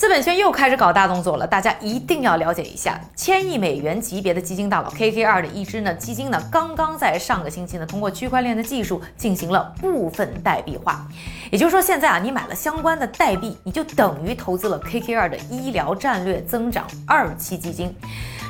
[0.00, 2.98] 资本圈又开始搞大动作了，大家一定要了解一下。
[3.14, 11.06] 千亿美元级别的基金大佬 KKR 的一支呢基金呢，刚刚在上个星期呢，通过区块链的技术进行了部分代币化。
[11.50, 17.94] 也就是说，现在啊，你买了相关的代币，你就等于投资了 KKR 的医疗战略增长二期基金。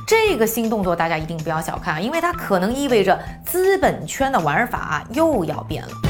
[0.07, 6.10] 这个新动作大家一定不要小看啊，因为它可能意味着资本圈的玩法啊又要变了。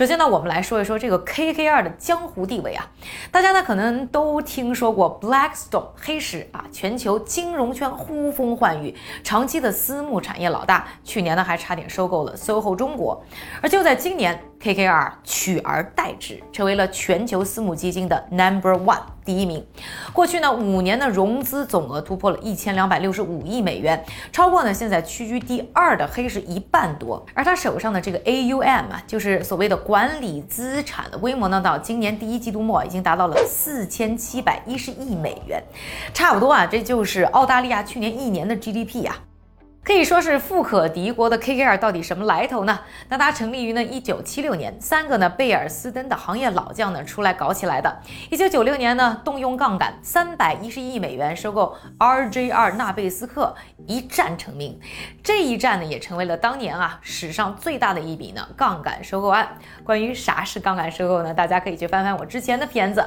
[0.00, 2.88] 首先呢，我们来说一说这个 KKR 的江湖地位啊。
[3.30, 13.22] 大家呢可能都听说过 Blackstone 黑石啊，全球金融圈呼风唤雨，长期的私募产业老大，去年呢还差点收购了 SOHO 中国。
[13.60, 19.64] 而就在今年，KKR 取而代之，成为了全球私募基金的 Number One 第一名。
[20.12, 27.24] 过去呢五年的融资总额突破了一千两百六十五亿美元，超过呢现在屈居第二的黑石一半多。
[27.32, 35.62] 而他手上的这个 AUM 啊，就是所谓的管理资产的规模呢，到今年第一季度末已经达到了四千七百一十亿美元，
[36.12, 39.14] 差不多啊，这就是澳大利亚去年一年的 GDP 呀。
[39.82, 42.80] 可以说是富可敌国的 KKR 到底什么来头呢？
[43.08, 47.98] 那它成立于呢一九七六年，三个呢贝尔斯登的行业老将呢出来搞起来的。
[48.30, 54.78] 一九九六年呢动用杠杆三百一十亿美元收购 RJR 纳贝斯克，一战成名。
[55.22, 59.56] 这一战呢也成为了当年啊史上最大的一笔呢杠杆收购案。
[59.82, 61.32] 关于啥是杠杆收购呢？
[61.32, 63.02] 大家可以去翻翻我之前的片子。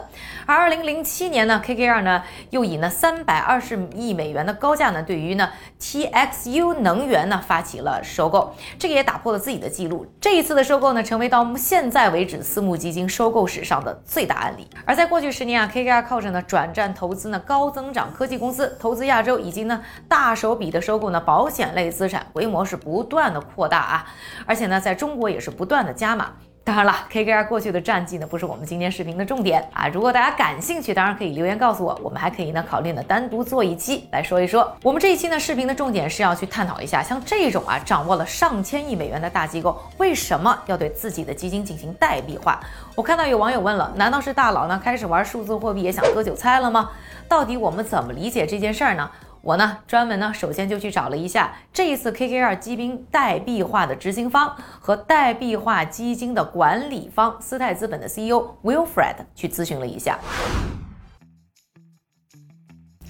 [0.48, 6.63] 而二零零七年呢 KKR 呢又以呢三百二十亿美元的高价呢对于呢 TXU。
[6.72, 10.06] 能源呢发起了收购，这个也打破了自己的记录。
[10.22, 14.68] 这一次的收购呢，成为到现在为止私募基金收购史上的最大案例。
[14.86, 24.06] 而在过去十年啊，KKR 靠着呢转战投资呢高增长科技公司，投资亚洲，以及呢大手笔的收购呢保险类资产，规模是不断的扩大啊，
[24.46, 26.34] 而且呢在中国也是不断的加码。
[26.66, 29.86] 当然了，KKR 过去的战绩呢，不是我们今天视频的重点啊。
[29.90, 34.74] 如果大家感兴趣，当然可以留言告诉我，我们还可以呢考虑呢单独做一期来说一说。
[34.82, 42.58] 我们这一期呢视频的重点是要去探讨一下，像这种啊掌握了上千亿美元的大机构，为什么要对自己的基金进行代币化？
[42.96, 46.92] 我看到有网友问了，难道是大佬呢开始玩数字货币也想割韭菜了吗？
[47.28, 49.10] 到底我们怎么理解这件事儿呢？
[49.44, 60.18] 我呢，专门呢，首先就去找了一下这一次 KKR 基金代币化的执行方和代币化基金的管理方斯泰资本的 CEO Wilfred 去咨询了一下。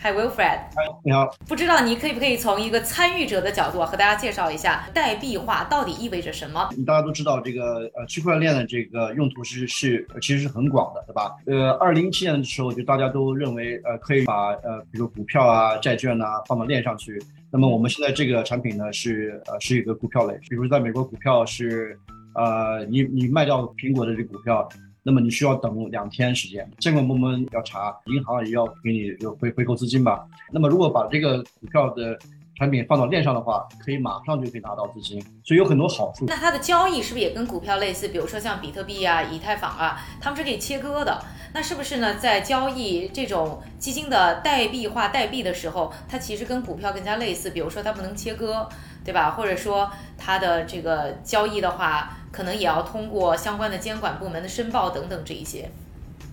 [0.03, 1.33] Hi Wilfred，嗨，你好。
[1.47, 6.69] 不知道你可以不可以从一个参与者的角度和大家介绍一下代币化到底意味着什么？
[6.85, 11.31] 大家都知道这个呃区块链的这个用途是是其实是很广的，对吧？
[11.45, 17.17] 呃，二零一七年的时候就大家都认为呃可以把呃比如股票啊、债券呐放到链上去。
[17.49, 21.97] 那么我们现在这个产品呢是呃是一个股票类，比如在美国股票是
[22.35, 24.67] 呃你你卖掉苹果的这股票。
[25.03, 30.25] 那么你需要等两天时间，监管部门要查，银行也要给你有回回购资金吧。
[30.51, 32.17] 那么如果把这个股票的
[32.57, 36.25] 产品放到链上的话，可以马上就可以拿到资金，所以有很多好处。
[36.27, 38.07] 那它的交易是不是也跟股票类似？
[38.07, 41.21] 比如说像比特币啊、以太坊啊，他们是可以切割的。
[41.55, 42.15] 那是不是呢？
[42.15, 47.49] 在交易这种基金的代币化代币的时候，它其实跟股票更加类似。
[47.49, 48.67] 比如说它不能切割，
[49.03, 49.31] 对吧？
[49.31, 52.17] 或者说它的这个交易的话。
[52.33, 55.69] 可能也要通过相关的监管部门的申报等等这一些。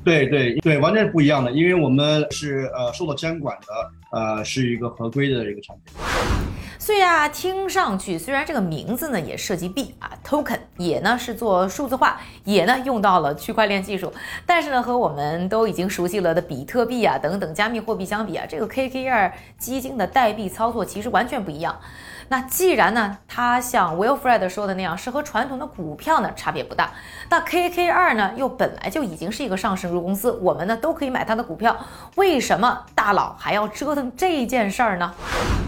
[0.02, 5.94] 对对对，完全是不一样的，因为我们是呃受到监管的，呃是一个合规的一个产品。
[6.90, 14.12] 所以啊，听上去虽然这个名字呢也涉及币啊，token 也呢是做数字化，也呢用到了区块链技术，
[14.44, 21.78] 但是呢和我们都已经熟悉了的比特币啊等等加密货币相比啊，这个 KKR 基金的代币操作其实完全不一样。
[22.26, 26.90] 那既然呢，它像 Wilfred 说的那样，是和传统的股票呢差别不大。
[27.28, 31.76] 那 KKR 呢，又本来就已经是一个上市公司，我们呢都可以买它的股票，
[32.14, 35.12] 为什么大佬还要折腾这件事儿呢？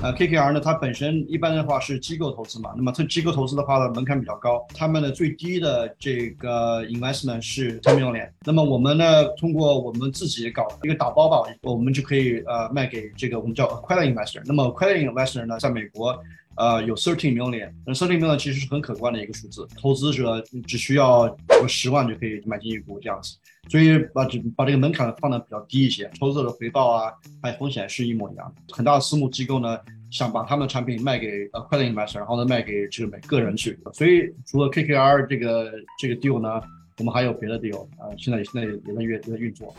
[0.04, 8.30] 呃，KKR 呢，它本身一般的话是机构投资嘛，那么它机构投资的话呢，门槛比较高，他们的最低的这个 investment 是 ten million。
[8.44, 14.42] 那么我们呢，通过我们自己搞一个打包吧，我们就可以呃卖给这个我们叫 accredited investor。
[14.44, 16.18] 那么 accredited investor 呢，在美国。
[16.54, 21.26] 呃，有 thirteen million，那 thirteen million 其实是很可观的一个数字，投资者只需要
[21.58, 23.38] 有十万就可以买进一股这样子，
[23.70, 27.10] 所以把这把这个门槛放的比较低一些，投资者的回报啊，
[27.40, 28.74] 还有风险是一模一样的。
[28.74, 29.78] 很大的私募机构呢，
[30.12, 36.62] 想把他们的产品卖给呃快乐 investor，然后呢卖给这个每个人去，所以除了 KKR 这个这个 deal 呢。
[36.98, 39.74] 我们还有别的 deal 啊，现在现在也在运也在运作。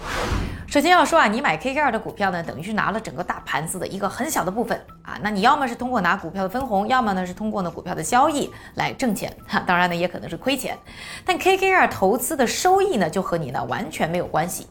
[0.67, 5.17] 首先要说啊，你买 KKR 的股票呢，等于是拿了整个大盘子的一个很小的部分啊。
[5.21, 9.59] 那你要么是通过拿股票的分红，要么呢是通过呢股票的交易来挣钱哈。
[9.59, 10.75] 当然呢，也可能是亏钱。
[11.23, 14.65] 但 KKR 投资的收益呢，就和你呢完全没有关系。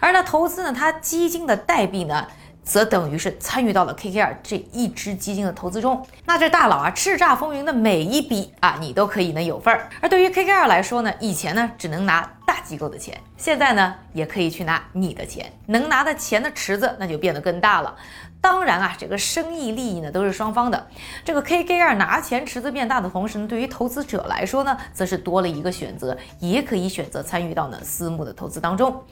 [0.00, 2.26] 而呢，投资呢，它基金的代币呢。
[2.68, 9.88] 则等于是参与到了 KKR 这一支基金的投资中，那这大佬啊叱咤风云的每一笔啊，你都可以呢有份儿。
[10.02, 12.30] 而对于 KKR 来说呢，以前呢只能拿
[12.60, 17.96] 机构的钱，现在呢也可以去拿你的钱，能拿的钱的池子那就变得更大了。
[18.40, 20.86] 当然啊，这个生意利益呢都是双方的。
[21.24, 29.02] 这个 KKR 拿钱池子变大的同时呢，对于投资者来说呢，则是多了一个选择，也可以选择参与到呢私募的投资当中。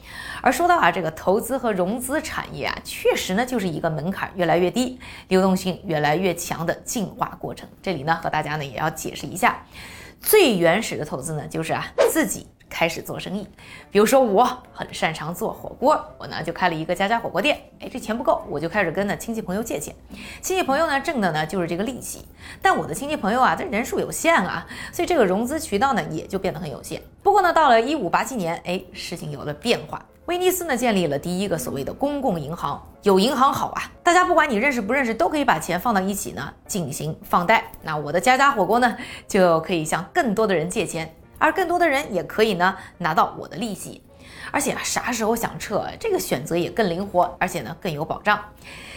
[0.41, 4.97] 而说到啊，这个投资和融资产业啊，确实呢就是一个门槛越来越低、
[5.27, 7.67] 流动性越来越强的进化过程。
[7.81, 9.61] 这里呢和大家呢也要解释一下，
[10.21, 12.47] 最原始的投资呢就是啊自己。
[12.69, 13.47] 开始做生意，
[13.89, 17.57] 比如说我很擅长做火锅，我呢就开了一个家家火锅店。
[17.79, 19.95] 哎，这钱不够，我就开始跟呢亲戚朋友借钱。
[20.41, 22.25] 亲戚朋友呢挣的呢就是这个利息，
[22.61, 27.01] 但我的亲戚朋友啊，这人数有限啊，所以这个融资渠道呢也就变得很有限。
[27.23, 30.03] 不过呢，到了一五八七年，哎，事情有了变化。
[30.25, 37.71] 威尼斯呢建立了第一个所谓的公共银行，有银行好啊，大家不管你认识不认识，都可以把钱放到一起呢进行放贷。
[37.81, 41.15] 那我的家家火锅呢就可以向更多的人借钱。
[41.39, 44.01] 而更多的人也可以呢拿到我的利息，
[44.51, 48.39] 而且啊啥时候想撤，这个选择也更灵活，而且呢更有保障。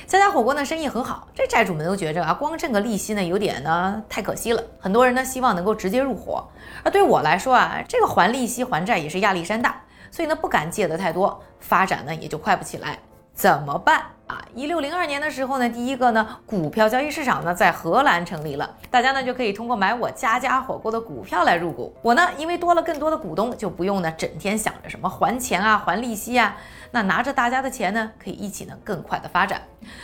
[0.07, 6.49] 家家火锅呢生意很好，这债主们都觉着啊光挣个利息呢有点呢太可惜了，很多人呢希望能够直接入伙。
[6.83, 12.99] 而对我来说啊，这个还利息还债也是压力山大，所以呢不敢借的太多，发展呢也就快不起来。
[13.41, 14.03] 怎么办？
[14.27, 21.91] 啊，一六零二年的时候呢，第一个呢股票交易市场呢在荷兰成立了，大家呢就可以通过买我家家火锅的股票来入股。
[22.03, 26.55] 我呢因为多了更多的股东，就不用呢整天想着什么还钱啊、还利息啊，
[26.91, 29.63] 那拿着大家的钱呢，可以一起呢更快的发展。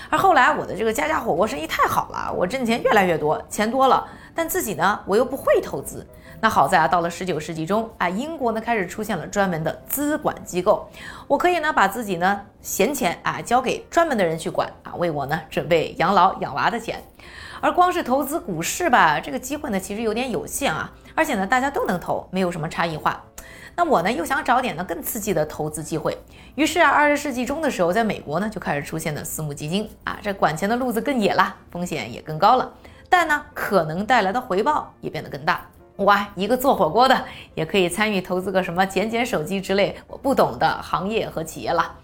[0.08, 6.06] 而后来我的这个家家火锅生意太好了，我挣钱越来越多，钱多了，但自己呢我又不会投资。
[6.40, 10.88] 那好在啊，到了十九世纪中啊，英国呢开始出现了专门的资管机构，
[11.26, 17.02] 我可以呢把自己呢闲钱啊交给专门的人去管啊，为我呢准备养老养娃的钱。
[17.60, 23.24] 而光是投资股市吧，这个机会呢其实有点有限啊，而且呢大家都能投，没有什么差异化。
[23.74, 26.16] 那我呢又想找点呢更刺激的投资机会，
[26.54, 32.72] 于是啊，二十世纪中的时候，在美国呢就开始出现了私募基金啊，这管钱的路子更野啦，风险也更高了，
[33.08, 35.66] 但呢可能带来的回报也变得更大。
[35.96, 41.96] 哇，一个做火锅的也可以参与投资个什么捡捡手机之类我不懂的行业和企业了。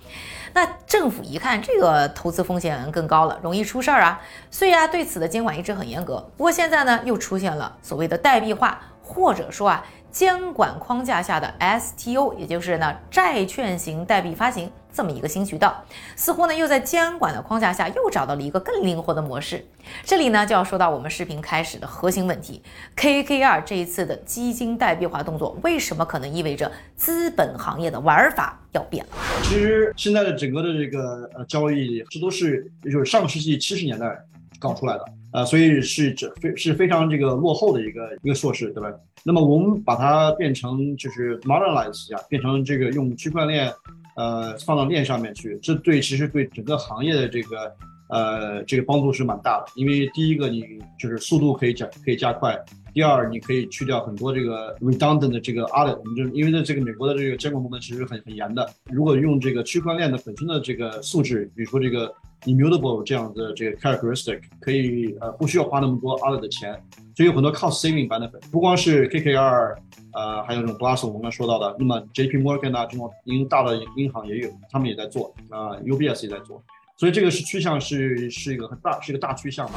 [0.55, 6.27] 那政府一看这个投资风险更高了，容易出事儿啊，所以啊对此的监管一直很严格。
[6.37, 9.85] 不过现在呢又出现了所谓的代币化，或者说啊。
[10.13, 15.83] 监管框架下的 STO，也就是呢债券型代币发行这么一个新渠道，
[16.15, 19.65] 似乎呢又在监管的框架下又找到了一个更灵活的模式。
[20.05, 22.63] 这里呢就要说到我们视频开始的核心问题
[22.95, 29.11] ：KKR 这一次的基金代币化动作，为什么可能意味着资本行业的玩法要变了？
[29.43, 34.15] 其实现在的整个的这个呃交易，这都是就是上世纪七十年代
[34.61, 35.05] 搞出来的。
[35.33, 38.91] 啊，所以是这非是非常这个落后的一个一个措施，对吧？
[39.25, 43.73] 那么我们把它变成就是 modernize 一下，变成这个用区块链，
[44.17, 47.73] 呃，放到链上面去，这对其实对整个行业的这个
[48.09, 49.67] 呃这个帮助是蛮大的。
[49.77, 50.65] 因为第一个你
[50.99, 52.59] 就是速度可以加可以加快，
[52.93, 62.13] 第二你可以去掉很多这个 redundant 的这个 audit，我们就因为在这个美国的这个监管部门其实很很严的，如果用这个区块链的本身的这个素质，比如说这个。
[62.45, 66.73] Immutable 这样的这个 characteristic 可以呃不需要花那么多 other 的钱，
[67.17, 68.41] 所以有很多 cost saving benefit。
[68.51, 69.77] 不光是 KKR，
[70.13, 76.63] 呃，还有这种 Blast 我们刚说到的，那么 JP Morgan 啊这种银大的银行也有，他们也在做啊，UBS 也在做。
[76.97, 79.75] 所以这个是趋向是是一个很大是一个大趋向吧，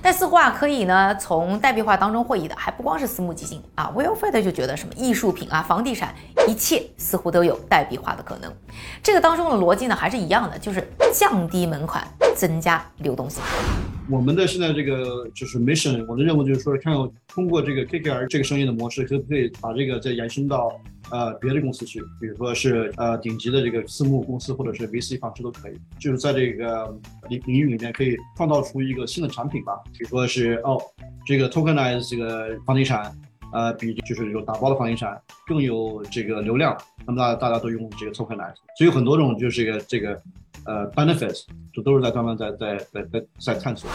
[0.00, 6.14] 但似乎啊可以呢从代币化当中获益的还不光是私募基金啊 w i l l f e d 就觉得什么艺术品啊房地产
[6.48, 8.50] 一切似乎都有代币化的可能，
[9.02, 13.42] 这个当中的逻辑呢还是一样的，就是降低门槛，增加流动性。
[14.10, 16.94] 我们的现在这个就是 mission，我的任务就是说，看
[17.26, 20.78] 通过这个 KKR 这个生意的模式，可不可以把这个再延伸到
[21.10, 26.94] 呃别的公司去，比如说是呃顶级的这个私募公司或者是 VC 方式都可以，就是在这个
[27.30, 30.78] 领领域里面可以创造出一个新的产品吧，比如说是哦
[31.26, 33.10] 这个 tokenize 这个房地产，
[33.54, 40.20] 呃比就是有打包的房地产更有这个流量，那么大大家都用这个 tokenize，所以有很多种就是这个这个。
[40.66, 43.88] 呃 benefits，这都是在专门在在在在在探索。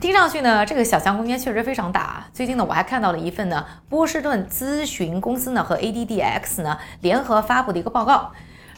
[0.00, 2.28] 听上去呢，这个想象空间确实非常大啊。
[2.32, 8.32] 最近呢，我还看到了一份呢波士顿咨询公司呢和 ADDX 呢联合发布的一个报告。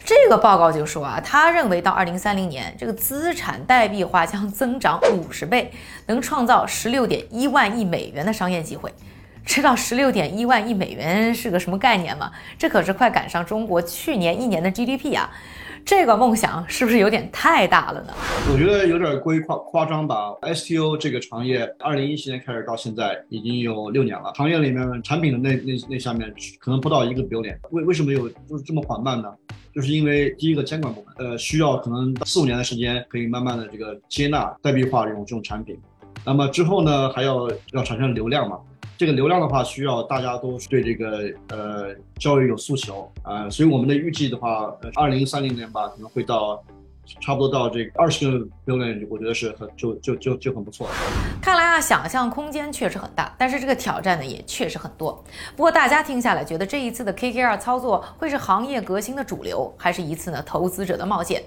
[0.05, 5.73] 这个报告就说啊，他认为到二零三零年，这个资产代币化将增长五十倍，
[6.07, 8.93] 能创造十六点一万亿美元的商业机会。
[9.45, 12.33] 知道十六点一万亿美元是个什么概念吗？
[12.59, 15.31] 这可是快赶上中国去年一年的 GDP 啊！
[15.85, 18.13] 这个梦想是不是有点太大了呢？
[18.53, 20.33] 我觉得有点过于夸夸张吧。
[20.43, 24.33] STO 这个行业，二零一七年开始到现在已经有六年了。
[24.35, 29.29] 行业里面产品的那那那下面可能不到一个 billion，为为什么有就是这么缓慢呢？
[29.75, 35.79] 就是因为第一个监管部门，呃，需要可能四五年的时间，可以慢慢的这个接纳代币化这种这种产品。
[36.25, 38.59] 那么之后呢，还要要产生流量嘛？
[39.03, 46.63] 这个流量的话，需要大家都对这个呃教育有诉求啊，所以我们的预计的话，呃，二零三零年吧，可能会到。
[47.21, 50.89] 差不多到这个二十个 billion，我觉得是很就就就就很不错。
[51.41, 55.23] 看来啊，想象空间确实很大，但是这个挑战呢也确实很多。
[55.57, 61.43] 不过大家听下来，觉得这一次的 KKR 操作会是行业革新的主流，还是一次呢投资者的冒险？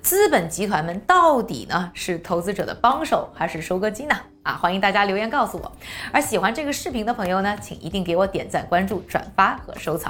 [0.00, 4.14] 资本集团们到底呢是投资者的帮手还是收割机呢？
[4.42, 5.72] 啊，欢迎大家留言告诉我。
[6.12, 10.08] 而喜欢这个视频的朋友呢，请一定给我点赞、关注、转发和收藏。